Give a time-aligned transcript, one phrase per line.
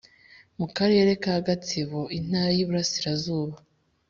[0.57, 3.55] mu karere ka Gatsibo Intara y iburasirazuba